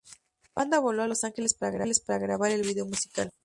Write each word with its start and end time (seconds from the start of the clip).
La 0.55 0.63
banda 0.63 0.79
voló 0.79 1.03
a 1.03 1.07
Los 1.07 1.23
Ángeles 1.23 1.53
para 1.53 1.77
grabar 2.19 2.49
el 2.49 2.63
vídeo 2.63 2.87
musical. 2.87 3.29